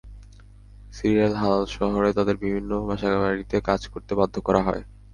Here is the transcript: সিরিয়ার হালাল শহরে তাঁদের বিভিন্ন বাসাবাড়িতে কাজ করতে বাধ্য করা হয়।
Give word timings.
সিরিয়ার 0.93 1.33
হালাল 1.35 1.63
শহরে 1.75 2.09
তাঁদের 2.17 2.37
বিভিন্ন 2.43 2.71
বাসাবাড়িতে 2.87 3.57
কাজ 3.69 3.81
করতে 3.87 4.13
বাধ্য 4.19 4.35
করা 4.47 4.61
হয়। 4.67 4.83